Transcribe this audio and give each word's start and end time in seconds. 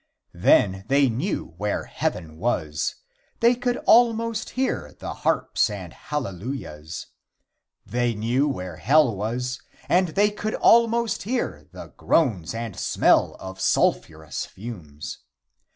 Then 0.33 0.83
they 0.87 1.09
knew 1.09 1.53
where 1.57 1.83
heaven 1.83 2.37
was. 2.39 2.95
They 3.39 3.53
could 3.53 3.77
almost 3.85 4.49
hear 4.57 4.95
the 4.99 5.13
harps 5.13 5.69
and 5.69 5.93
hallelujahs. 5.93 7.05
They 7.85 8.15
knew 8.15 8.47
where 8.47 8.77
hell 8.77 9.15
was, 9.15 9.61
and 9.87 10.07
they 10.07 10.31
could 10.31 10.55
almost 10.55 11.21
hear 11.21 11.67
the 11.71 11.89
groans 11.97 12.55
and 12.55 12.75
smell 12.79 13.37
the 13.39 13.61
sulphurous 13.61 14.43
fumes. 14.47 15.19